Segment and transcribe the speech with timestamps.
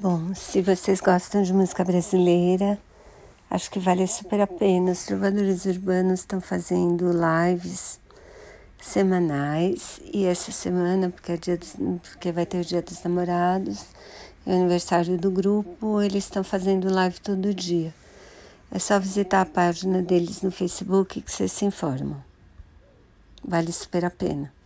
[0.00, 2.78] Bom, se vocês gostam de música brasileira,
[3.50, 4.92] acho que vale super a pena.
[4.92, 7.98] Os trovadores urbanos estão fazendo lives
[8.80, 11.74] semanais e essa semana, porque, é dia dos,
[12.12, 13.86] porque vai ter o Dia dos Namorados
[14.46, 17.92] e o aniversário do grupo, eles estão fazendo live todo dia.
[18.70, 22.22] É só visitar a página deles no Facebook que vocês se informam.
[23.44, 24.58] Vale super a pena.